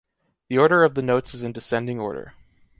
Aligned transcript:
The 0.47 0.57
order 0.57 0.83
of 0.83 0.95
the 0.95 1.03
notes 1.03 1.35
is 1.35 1.43
in 1.43 1.51
descending 1.51 1.99
order. 1.99 2.33